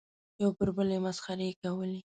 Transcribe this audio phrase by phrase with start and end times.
[0.41, 1.99] یو پر بل یې مسخرې کولې.